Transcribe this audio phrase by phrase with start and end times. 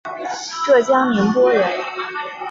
[0.65, 1.79] 浙江宁波人。